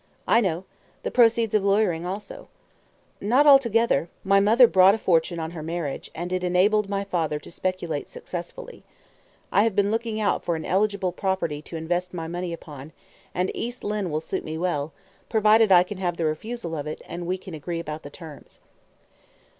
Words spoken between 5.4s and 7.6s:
her marriage, and it enabled my father to